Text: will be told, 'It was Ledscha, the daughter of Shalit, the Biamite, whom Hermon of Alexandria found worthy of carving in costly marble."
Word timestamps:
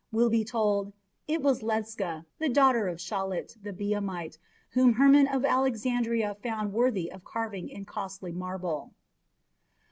will 0.11 0.31
be 0.31 0.43
told, 0.43 0.93
'It 1.27 1.43
was 1.43 1.61
Ledscha, 1.61 2.25
the 2.39 2.49
daughter 2.49 2.87
of 2.87 2.97
Shalit, 2.97 3.55
the 3.61 3.71
Biamite, 3.71 4.39
whom 4.71 4.93
Hermon 4.93 5.27
of 5.27 5.45
Alexandria 5.45 6.35
found 6.41 6.73
worthy 6.73 7.11
of 7.11 7.23
carving 7.23 7.69
in 7.69 7.85
costly 7.85 8.31
marble." 8.31 8.95